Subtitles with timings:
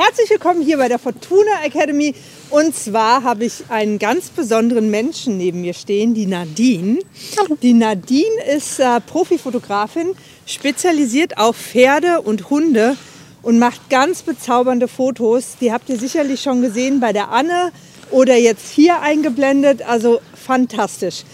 [0.00, 2.14] Herzlich willkommen hier bei der Fortuna Academy.
[2.50, 7.00] Und zwar habe ich einen ganz besonderen Menschen neben mir stehen, die Nadine.
[7.36, 7.58] Hallo.
[7.60, 10.14] Die Nadine ist äh, Profifotografin,
[10.46, 12.96] spezialisiert auf Pferde und Hunde
[13.42, 15.56] und macht ganz bezaubernde Fotos.
[15.60, 17.72] Die habt ihr sicherlich schon gesehen bei der Anne
[18.12, 19.82] oder jetzt hier eingeblendet.
[19.82, 21.24] Also fantastisch.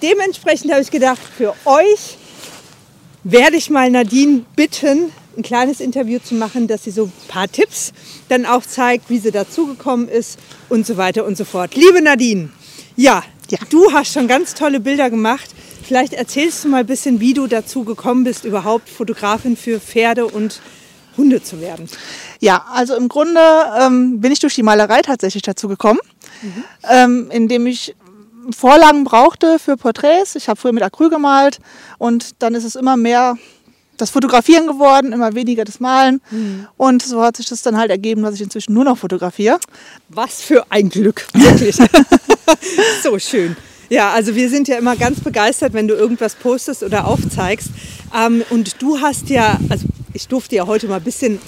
[0.00, 2.18] Dementsprechend habe ich gedacht, für euch
[3.24, 7.50] werde ich mal Nadine bitten, ein kleines Interview zu machen, dass sie so ein paar
[7.50, 7.92] Tipps
[8.28, 11.74] dann auch zeigt, wie sie dazugekommen ist und so weiter und so fort.
[11.74, 12.50] Liebe Nadine,
[12.96, 13.58] ja, Ja.
[13.70, 15.50] du hast schon ganz tolle Bilder gemacht.
[15.82, 20.26] Vielleicht erzählst du mal ein bisschen, wie du dazu gekommen bist, überhaupt Fotografin für Pferde
[20.26, 20.60] und
[21.16, 21.88] Hunde zu werden.
[22.40, 23.40] Ja, also im Grunde
[23.78, 25.98] ähm, bin ich durch die Malerei tatsächlich dazu gekommen,
[26.90, 27.94] ähm, indem ich
[28.56, 30.34] Vorlagen brauchte für Porträts.
[30.36, 31.58] Ich habe früher mit Acryl gemalt
[31.98, 33.36] und dann ist es immer mehr
[34.02, 36.20] das Fotografieren geworden, immer weniger das Malen.
[36.76, 39.58] Und so hat sich das dann halt ergeben, dass ich inzwischen nur noch fotografiere.
[40.08, 41.76] Was für ein Glück, wirklich.
[43.02, 43.56] so schön.
[43.88, 47.68] Ja, also wir sind ja immer ganz begeistert, wenn du irgendwas postest oder aufzeigst.
[48.16, 51.38] Ähm, und du hast ja, also ich durfte ja heute mal ein bisschen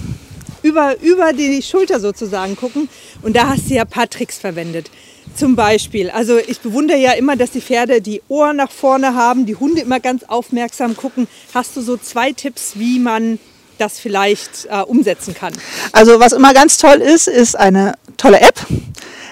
[0.64, 2.88] über, über die Schulter sozusagen gucken.
[3.22, 4.90] Und da hast du ja ein paar Tricks verwendet.
[5.36, 9.46] Zum Beispiel, also ich bewundere ja immer, dass die Pferde die Ohren nach vorne haben,
[9.46, 11.28] die Hunde immer ganz aufmerksam gucken.
[11.54, 13.38] Hast du so zwei Tipps, wie man
[13.78, 15.52] das vielleicht äh, umsetzen kann?
[15.92, 18.58] Also was immer ganz toll ist, ist eine tolle App.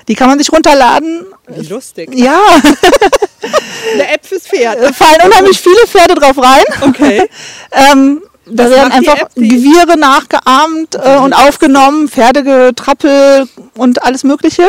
[0.08, 1.24] Die kann man sich runterladen.
[1.48, 2.11] Wie lustig.
[2.14, 2.41] Ja,
[3.94, 4.78] Eine App fürs Pferd.
[4.80, 6.64] da fallen unheimlich viele Pferde drauf rein.
[6.83, 7.28] Okay.
[7.74, 14.65] Ähm, da werden macht die einfach Gewirre nachgeahmt äh, und aufgenommen, Pferdegetrappel und alles Mögliche.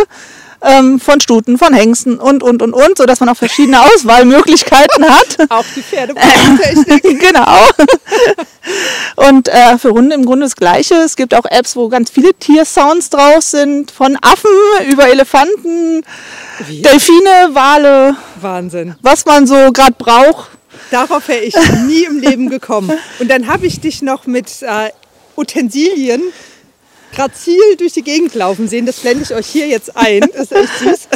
[0.65, 5.37] Ähm, von Stuten, von Hengsten und, und, und, und, sodass man auch verschiedene Auswahlmöglichkeiten hat.
[5.49, 7.19] Auch die Pferdetechnik.
[7.19, 7.67] genau.
[9.27, 10.95] Und äh, für Hunde im Grunde das Gleiche.
[10.95, 13.91] Es gibt auch Apps, wo ganz viele Tiersounds drauf sind.
[13.91, 14.51] Von Affen
[14.89, 16.05] über Elefanten,
[16.69, 18.95] Delfine, Wale, Wahnsinn.
[19.01, 20.49] was man so gerade braucht.
[20.91, 21.55] Darauf wäre ich
[21.87, 22.91] nie im Leben gekommen.
[23.19, 24.89] Und dann habe ich dich noch mit äh,
[25.35, 26.21] Utensilien
[27.13, 28.85] grazil durch die Gegend laufen sehen.
[28.85, 30.21] Das blende ich euch hier jetzt ein.
[30.33, 31.07] Das ist echt süß.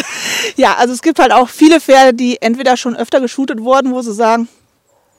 [0.56, 4.02] Ja, also es gibt halt auch viele Pferde, die entweder schon öfter geshootet wurden, wo
[4.02, 4.48] sie sagen,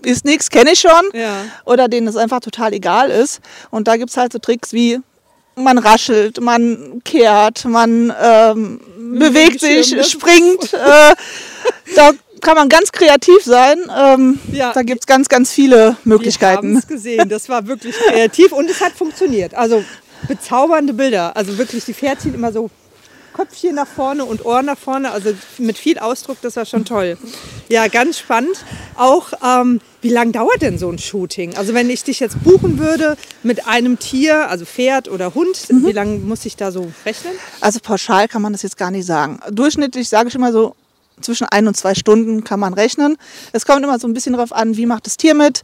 [0.03, 1.11] ist nichts, kenne ich schon.
[1.13, 1.45] Ja.
[1.65, 3.41] Oder denen es einfach total egal ist.
[3.71, 5.01] Und da gibt es halt so Tricks wie
[5.57, 8.81] man raschelt, man kehrt, man ähm,
[9.19, 10.05] bewegt sich, ne?
[10.05, 10.73] springt.
[10.73, 11.15] Äh,
[11.97, 13.79] da kann man ganz kreativ sein.
[13.97, 14.73] Ähm, Ja.
[14.73, 16.77] Da gibt es ganz, ganz viele Wir haben Möglichkeiten.
[16.77, 17.29] es gesehen.
[17.29, 19.55] Das war wirklich kreativ und es hat funktioniert.
[19.55, 19.85] Also
[20.27, 21.37] bezaubernde Bilder.
[21.37, 22.71] Also wirklich, die Pferdchen immer so
[23.35, 25.13] Köpfchen nach vorne und Ohren nach vorne.
[25.13, 27.17] Also mit viel Ausdruck, das war schon toll.
[27.69, 28.57] Ja, ganz spannend.
[28.97, 31.57] Auch, ähm, wie lange dauert denn so ein Shooting?
[31.57, 35.93] Also wenn ich dich jetzt buchen würde mit einem Tier, also Pferd oder Hund, wie
[35.93, 37.33] lange muss ich da so rechnen?
[37.61, 39.39] Also pauschal kann man das jetzt gar nicht sagen.
[39.51, 40.75] Durchschnittlich sage ich immer so,
[41.21, 43.17] zwischen ein und zwei Stunden kann man rechnen.
[43.53, 45.63] Es kommt immer so ein bisschen darauf an, wie macht das Tier mit.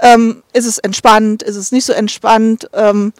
[0.00, 1.42] Ähm, ist es entspannt?
[1.42, 2.68] Ist es nicht so entspannt?
[2.72, 3.12] Ähm,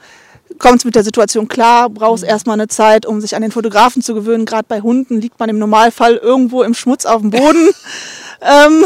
[0.58, 1.90] Kommt es mit der Situation klar?
[1.90, 4.44] Braucht es erstmal eine Zeit, um sich an den Fotografen zu gewöhnen?
[4.44, 7.70] Gerade bei Hunden liegt man im Normalfall irgendwo im Schmutz auf dem Boden.
[8.40, 8.84] ähm,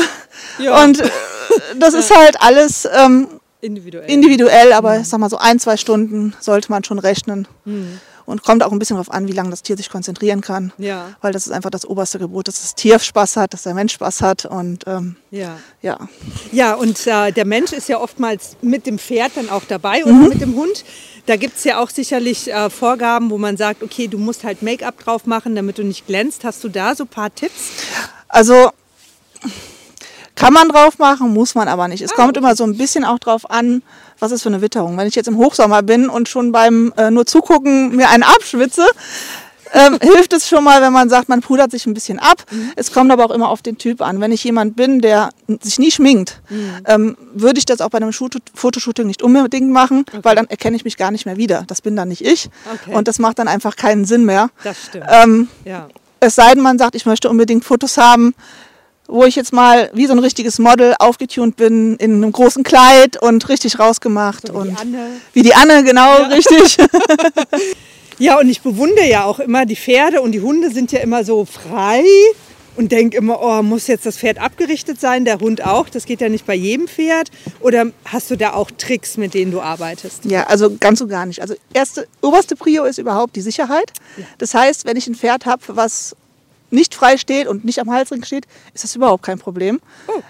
[0.59, 0.83] Ja.
[0.83, 1.11] Und äh,
[1.79, 3.29] das ist halt alles ähm,
[3.61, 4.09] Individuell.
[4.11, 7.47] individuell, aber ich sag mal so ein, zwei Stunden sollte man schon rechnen.
[8.29, 10.71] Und kommt auch ein bisschen darauf an, wie lange das Tier sich konzentrieren kann.
[10.77, 11.17] Ja.
[11.23, 13.95] Weil das ist einfach das oberste Gebot, dass das Tier Spaß hat, dass der Mensch
[13.95, 14.45] Spaß hat.
[14.45, 15.57] Und ähm, ja.
[15.81, 15.99] ja,
[16.53, 20.29] Ja, und äh, der Mensch ist ja oftmals mit dem Pferd dann auch dabei und
[20.29, 20.85] mit dem Hund.
[21.25, 24.61] Da gibt es ja auch sicherlich äh, Vorgaben, wo man sagt, okay, du musst halt
[24.61, 26.45] Make-up drauf machen, damit du nicht glänzt.
[26.45, 27.71] Hast du da so ein paar Tipps?
[28.29, 28.71] also
[30.39, 32.01] kann man drauf machen, muss man aber nicht.
[32.01, 33.83] Es kommt immer so ein bisschen auch drauf an,
[34.21, 34.97] was ist für eine Witterung.
[34.97, 38.87] Wenn ich jetzt im Hochsommer bin und schon beim äh, nur zugucken mir einen abschwitze,
[39.75, 42.45] ähm, hilft es schon mal, wenn man sagt, man pudert sich ein bisschen ab.
[42.77, 44.21] Es kommt aber auch immer auf den Typ an.
[44.21, 46.41] Wenn ich jemand bin, der sich nie schminkt,
[46.87, 50.77] ähm, würde ich das auch bei einem Shoot Fotoshooting nicht unbedingt machen, weil dann erkenne
[50.77, 51.65] ich mich gar nicht mehr wieder.
[51.67, 52.49] Das bin dann nicht ich.
[52.73, 52.95] Okay.
[52.95, 54.51] Und das macht dann einfach keinen Sinn mehr.
[54.63, 55.07] Das stimmt.
[55.09, 55.89] Ähm, ja.
[56.21, 58.35] es sei denn, man sagt, ich möchte unbedingt Fotos haben,
[59.09, 63.21] wo ich jetzt mal wie so ein richtiges Model aufgetunt bin, in einem großen Kleid
[63.21, 64.53] und richtig rausgemacht.
[64.53, 65.07] wie und die Anne.
[65.33, 66.77] Wie die Anne, genau, richtig.
[68.21, 71.23] Ja, und ich bewundere ja auch immer, die Pferde und die Hunde sind ja immer
[71.23, 72.03] so frei
[72.77, 75.89] und denke immer, oh, muss jetzt das Pferd abgerichtet sein, der Hund auch.
[75.89, 77.31] Das geht ja nicht bei jedem Pferd.
[77.61, 80.25] Oder hast du da auch Tricks, mit denen du arbeitest?
[80.25, 81.43] Ja, also ganz und gar nicht.
[81.43, 83.93] Also erste, oberste Prio ist überhaupt die Sicherheit.
[84.39, 86.17] Das heißt, wenn ich ein Pferd habe, was
[86.71, 89.81] nicht frei steht und nicht am Halsring steht, ist das überhaupt kein Problem.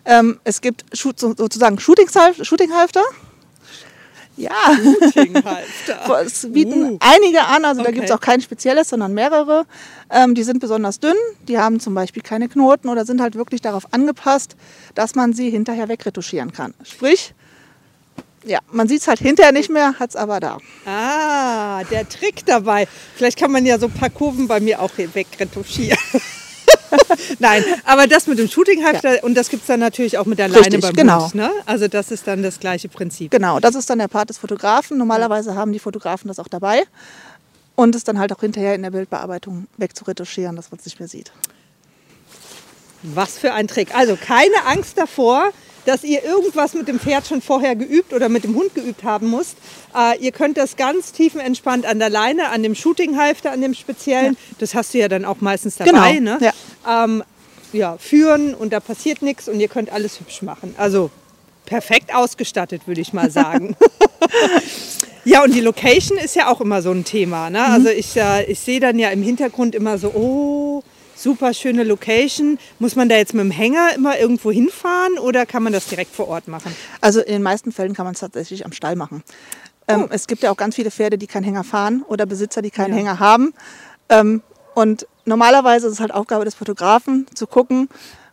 [0.04, 2.08] Ähm, es gibt sozusagen Shooting-
[2.42, 3.02] Shootinghalfter.
[4.36, 4.52] Ja,
[5.12, 6.22] Shooting-Halfter.
[6.24, 6.98] es bieten Uh.
[7.00, 7.94] einige an, also da Okay.
[7.96, 9.66] gibt es auch kein spezielles, sondern mehrere.
[10.10, 11.16] Ähm, die sind besonders dünn,
[11.48, 14.54] die haben zum Beispiel keine Knoten oder sind halt wirklich darauf angepasst,
[14.94, 16.72] dass man sie hinterher wegretuschieren kann.
[16.84, 17.34] Sprich,
[18.44, 20.58] ja, man sieht es halt hinterher nicht mehr, hat es aber da.
[20.86, 22.86] Ah, der Trick dabei.
[23.14, 25.98] Vielleicht kann man ja so ein paar Kurven bei mir auch hier wegretuschieren.
[27.38, 30.48] Nein, aber das mit dem Shooting-Halfter und das gibt es dann natürlich auch mit der
[30.48, 31.24] Leine Richtig, beim genau.
[31.24, 31.34] Hund.
[31.34, 31.50] Ne?
[31.66, 33.30] Also das ist dann das gleiche Prinzip.
[33.30, 34.98] Genau, das ist dann der Part des Fotografen.
[34.98, 36.84] Normalerweise haben die Fotografen das auch dabei.
[37.74, 41.08] Und es dann halt auch hinterher in der Bildbearbeitung wegzuretuschieren, dass man es nicht mehr
[41.08, 41.30] sieht.
[43.02, 43.94] Was für ein Trick.
[43.94, 45.50] Also keine Angst davor,
[45.88, 49.30] dass ihr irgendwas mit dem Pferd schon vorher geübt oder mit dem Hund geübt haben
[49.30, 49.56] müsst.
[49.96, 54.36] Äh, ihr könnt das ganz tiefenentspannt an der Leine, an dem Shooting-Halfter, an dem speziellen,
[54.58, 56.52] das hast du ja dann auch meistens dabei, Genau, ne?
[56.86, 57.24] Ähm,
[57.72, 60.74] ja, führen und da passiert nichts und ihr könnt alles hübsch machen.
[60.76, 61.10] Also
[61.64, 63.74] perfekt ausgestattet, würde ich mal sagen.
[65.28, 67.50] Ja, und die Location ist ja auch immer so ein Thema.
[67.50, 67.62] Ne?
[67.62, 70.82] Also ich, äh, ich sehe dann ja im Hintergrund immer so, oh,
[71.18, 72.58] super schöne Location.
[72.78, 76.14] Muss man da jetzt mit dem Hänger immer irgendwo hinfahren oder kann man das direkt
[76.14, 76.74] vor Ort machen?
[77.00, 79.22] Also in den meisten Fällen kann man es tatsächlich am Stall machen.
[79.88, 80.08] Ähm, Oh.
[80.10, 82.90] Es gibt ja auch ganz viele Pferde, die keinen Hänger fahren oder Besitzer, die keinen
[82.92, 82.98] Ja.
[82.98, 83.54] Hänger haben.
[84.10, 84.42] Ähm,
[84.74, 87.88] und normalerweise ist es halt Aufgabe des Fotografen zu gucken,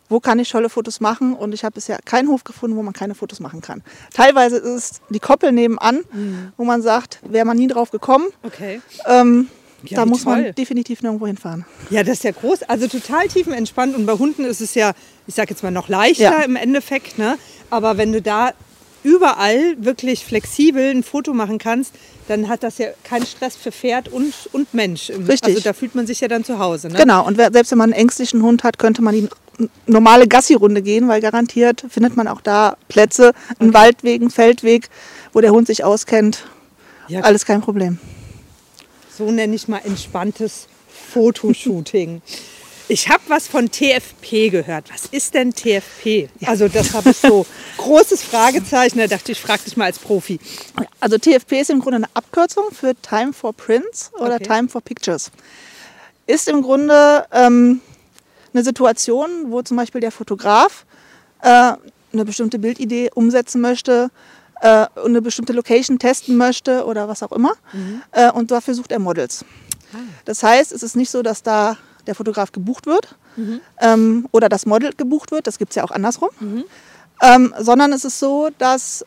[0.09, 1.33] wo kann ich tolle Fotos machen.
[1.33, 3.81] Und ich habe bisher keinen Hof gefunden, wo man keine Fotos machen kann.
[4.13, 6.51] Teilweise ist es die Koppel nebenan, Mhm.
[6.57, 8.27] wo man sagt, wäre man nie drauf gekommen.
[8.43, 8.81] Okay.
[9.07, 9.47] Ähm,
[9.89, 10.41] Ja, da muss toll.
[10.43, 11.65] man definitiv nirgendwo hinfahren.
[11.89, 12.63] Ja, das ist ja groß.
[12.63, 13.95] Also total tiefenentspannt.
[13.95, 14.93] Und bei Hunden ist es ja,
[15.27, 16.41] ich sag jetzt mal, noch leichter Ja.
[16.41, 17.17] im Endeffekt.
[17.17, 17.37] Ne?
[17.69, 18.51] Aber wenn du da
[19.03, 21.93] überall wirklich flexibel ein Foto machen kannst,
[22.27, 25.11] dann hat das ja keinen Stress für Pferd und, und Mensch.
[25.11, 25.43] Richtig.
[25.43, 26.87] Also da fühlt man sich ja dann zu Hause.
[26.87, 26.95] Ne?
[26.97, 29.29] Genau, und selbst wenn man einen ängstlichen Hund hat, könnte man die
[29.85, 34.89] normale Gassi-Runde gehen, weil garantiert findet man auch da Plätze, einen Waldweg, einen Feldweg,
[35.33, 36.47] wo der Hund sich auskennt.
[37.07, 37.99] Ja, Alles kein Problem.
[39.17, 40.67] So nenne ich mal entspanntes
[41.13, 42.21] Fotoshooting.
[42.87, 44.91] Ich habe was von TFP gehört.
[44.91, 46.29] Was ist denn TFP?
[46.45, 47.45] Also das habe ich so
[47.77, 48.99] großes Fragezeichen.
[48.99, 50.39] Da dachte ich, frage dich mal als Profi.
[50.99, 54.43] Also TFP ist im Grunde eine Abkürzung für Time for Prints oder Okay.
[54.43, 55.31] Time for Pictures.
[56.27, 57.81] Ist im Grunde ähm,
[58.53, 60.85] eine Situation, wo zum Beispiel der Fotograf
[61.41, 61.73] äh,
[62.13, 64.11] eine bestimmte Bildidee umsetzen möchte
[64.61, 67.53] äh, und eine bestimmte Location testen möchte oder was auch immer.
[68.11, 69.43] Äh, und dafür sucht er Models.
[70.25, 73.15] Das heißt, es ist nicht so, dass da der Fotograf gebucht wird
[73.79, 75.47] ähm, oder das Model gebucht wird.
[75.47, 76.29] Das gibt es ja auch andersrum.
[77.21, 79.05] Ähm, sondern es ist so, dass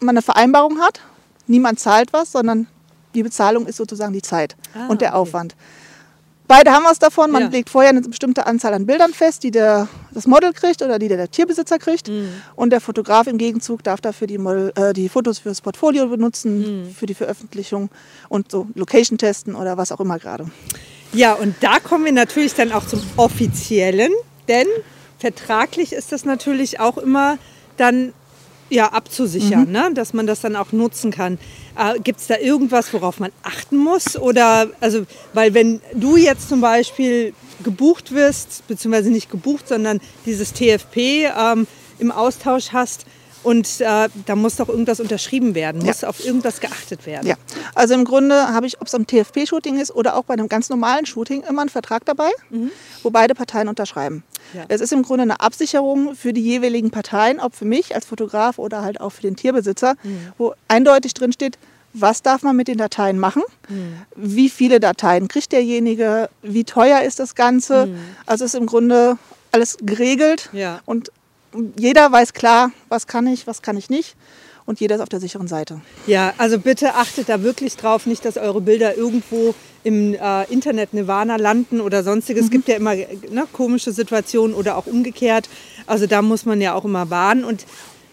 [0.00, 1.00] man eine Vereinbarung hat.
[1.46, 2.66] Niemand zahlt was, sondern
[3.14, 5.18] die Bezahlung ist sozusagen die Zeit Ah, und der okay.
[5.18, 5.54] Aufwand.
[6.48, 7.30] Beide haben was davon.
[7.30, 7.48] Man Ja.
[7.48, 11.08] legt vorher eine bestimmte Anzahl an Bildern fest, die der, das Model kriegt oder die
[11.08, 12.08] der, der Tierbesitzer kriegt.
[12.08, 12.28] Mhm.
[12.56, 16.82] Und der Fotograf im Gegenzug darf dafür die, Model, äh, die Fotos fürs Portfolio benutzen,
[16.88, 16.94] Mhm.
[16.94, 17.88] für die Veröffentlichung
[18.28, 20.46] und so Location testen oder was auch immer gerade.
[21.14, 24.12] Ja, und da kommen wir natürlich dann auch zum Offiziellen,
[24.48, 24.66] denn
[25.18, 27.38] vertraglich ist das natürlich auch immer
[27.76, 28.12] dann
[28.70, 29.90] ja, abzusichern, ne?
[29.94, 31.38] dass man das dann auch nutzen kann.
[31.76, 34.16] Äh, Gibt es da irgendwas, worauf man achten muss?
[34.16, 35.04] Oder, also,
[35.34, 41.66] weil wenn du jetzt zum Beispiel gebucht wirst, beziehungsweise nicht gebucht, sondern dieses TFP ähm,
[41.98, 43.06] im Austausch hast
[43.42, 47.26] und äh, da muss doch irgendwas unterschrieben werden, muss auf irgendwas geachtet werden.
[47.26, 47.34] Ja,
[47.74, 50.68] also im Grunde habe ich, ob es am TFP-Shooting ist oder auch bei einem ganz
[50.68, 52.30] normalen Shooting, immer einen Vertrag dabei,
[53.02, 54.22] wo beide Parteien unterschreiben.
[54.54, 54.64] Ja.
[54.68, 58.58] Es ist im Grunde eine Absicherung für die jeweiligen Parteien, ob für mich als Fotograf
[58.58, 59.94] oder halt auch für den Tierbesitzer,
[60.38, 61.58] wo eindeutig drin steht,
[61.94, 63.42] was darf man mit den Dateien machen,
[64.16, 67.88] wie viele Dateien kriegt derjenige, wie teuer ist das Ganze.
[68.26, 69.18] Also ist im Grunde
[69.52, 70.80] alles geregelt Ja.
[70.86, 71.10] und
[71.78, 74.16] jeder weiß klar, was kann ich, was kann ich nicht.
[74.64, 75.80] Und jeder ist auf der sicheren Seite.
[76.06, 80.94] Ja, also bitte achtet da wirklich drauf, nicht, dass eure Bilder irgendwo im äh, Internet
[80.94, 82.44] Nirvana landen oder sonstiges.
[82.44, 85.48] Es gibt ja immer ne, komische Situationen oder auch umgekehrt.
[85.88, 87.42] Also da muss man ja auch immer warnen.
[87.44, 87.66] Und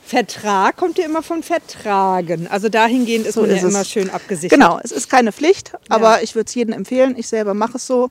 [0.03, 2.47] Vertrag kommt ja immer von Vertragen.
[2.47, 3.73] Also dahingehend ist So man ist ja es.
[3.75, 4.59] immer schön abgesichert.
[4.59, 6.23] Genau, es ist keine Pflicht, aber Ja.
[6.23, 7.13] ich würde es jedem empfehlen.
[7.15, 8.09] Ich selber mache es so.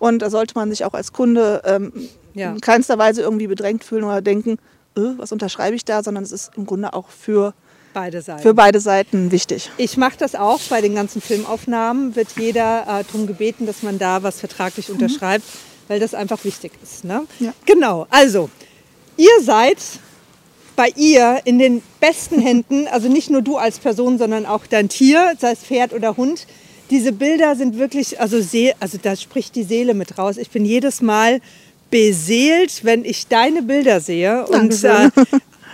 [0.00, 1.92] Und da sollte man sich auch als Kunde ähm,
[2.36, 2.52] Ja.
[2.52, 4.58] in keinster Weise irgendwie bedrängt fühlen oder denken,
[4.96, 7.54] äh, was unterschreibe ich da, sondern es ist im Grunde auch für,
[7.94, 8.42] Beide Seiten.
[8.42, 9.70] für beide Seiten wichtig.
[9.78, 10.60] Ich mache das auch.
[10.68, 15.44] Bei den ganzen Filmaufnahmen wird jeder äh, darum gebeten, dass man da was vertraglich unterschreibt,
[15.88, 17.04] weil das einfach wichtig ist.
[17.04, 17.22] Ne?
[17.40, 17.54] Ja.
[17.64, 18.06] Genau.
[18.10, 18.50] Also,
[19.16, 19.78] ihr seid
[20.76, 24.90] bei ihr in den besten Händen, also nicht nur du als Person, sondern auch dein
[24.90, 26.46] Tier, sei es Pferd oder Hund.
[26.90, 30.36] Diese Bilder sind wirklich, also, See, also da spricht die Seele mit raus.
[30.36, 31.40] Ich bin jedes Mal
[31.90, 35.10] beseelt, wenn ich deine Bilder sehe und äh,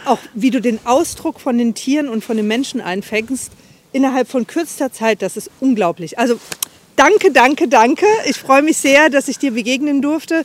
[0.05, 3.53] auch wie du den Ausdruck von den Tieren und von den Menschen einfängst.
[3.93, 6.19] innerhalb von kürzester Zeit, das ist unglaublich.
[6.19, 6.39] Also
[6.97, 8.07] danke, danke, danke.
[8.27, 10.45] Ich freue mich sehr, dass ich dir begegnen durfte,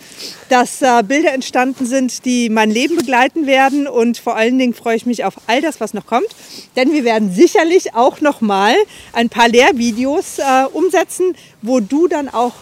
[0.50, 4.96] dass äh, Bilder entstanden sind, die mein Leben begleiten werden und vor allen Dingen freue
[4.96, 6.28] ich mich auf all das, was noch kommt,
[6.76, 8.76] denn wir werden sicherlich auch noch mal
[9.14, 12.54] ein paar Lehrvideos äh, umsetzen, wo du dann auch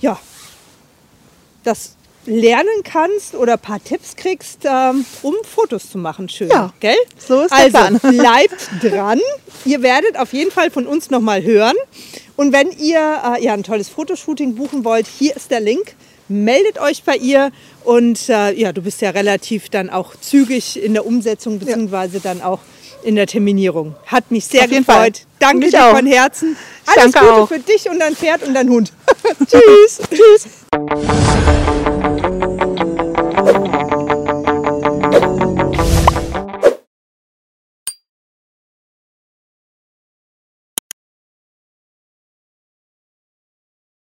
[0.00, 0.18] ja
[1.64, 6.28] das lernen kannst oder ein paar Tipps kriegst, ähm, um Fotos zu machen.
[6.28, 6.96] Schön, Ja, gell?
[7.18, 7.98] so ist der also Plan.
[8.16, 9.20] bleibt dran.
[9.64, 11.76] Ihr werdet auf jeden Fall von uns nochmal hören.
[12.36, 12.98] Und wenn ihr
[13.38, 15.94] äh, ja, ein tolles Fotoshooting buchen wollt, hier ist der Link.
[16.28, 17.52] Meldet euch bei ihr
[17.84, 22.40] und äh, ja, du bist ja relativ dann auch zügig in der Umsetzung beziehungsweise dann
[22.40, 22.60] auch
[23.02, 23.94] in der Terminierung.
[24.06, 24.86] Hat mich sehr gefreut.
[24.86, 25.12] Fall.
[25.38, 25.94] Danke Mich dir auch.
[25.96, 26.56] von Herzen.
[26.86, 27.48] Alles danke Gute auch.
[27.48, 28.90] für dich und dein Pferd und dein Hund.
[29.46, 30.00] Tschüss.
[30.10, 30.48] Tschüss.